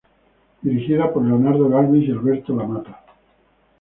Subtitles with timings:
[0.63, 3.03] Dirigida por Leonardo Galvis y Alberto Lamata.